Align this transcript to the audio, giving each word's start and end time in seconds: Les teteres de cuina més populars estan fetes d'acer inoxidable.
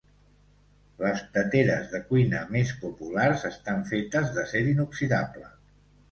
Les 1.01 1.19
teteres 1.33 1.83
de 1.91 1.99
cuina 2.07 2.39
més 2.55 2.71
populars 2.85 3.43
estan 3.49 3.83
fetes 3.91 4.31
d'acer 4.39 4.63
inoxidable. 4.71 5.51